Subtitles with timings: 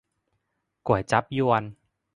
[0.87, 1.63] ก๋วยจั๊บญวน